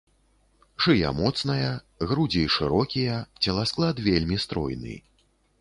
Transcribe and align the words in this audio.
Шыя 0.85 1.11
моцная, 1.17 1.69
грудзі 2.11 2.43
шырокія, 2.55 3.21
целасклад 3.47 4.03
вельмі 4.09 4.43
стройны. 4.49 4.99